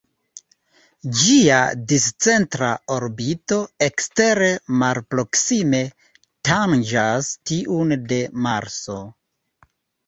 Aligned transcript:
Ĝia 1.17 1.59
discentra 1.91 2.71
orbito 2.97 3.59
ekstere 3.89 4.49
malproksime 4.81 5.83
tanĝas 6.51 7.33
tiun 7.53 7.99
de 8.13 8.23
Marso. 8.49 9.01